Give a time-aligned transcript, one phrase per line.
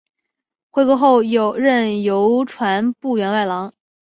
[0.71, 1.21] 回国后
[1.55, 3.71] 任邮传部员外郎。